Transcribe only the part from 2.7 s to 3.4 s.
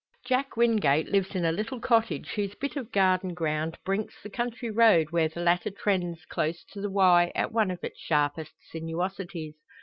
of garden